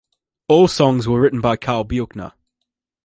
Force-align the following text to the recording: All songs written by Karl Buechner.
All 0.47 0.67
songs 0.67 1.05
written 1.07 1.41
by 1.41 1.57
Karl 1.57 1.83
Buechner. 1.83 2.33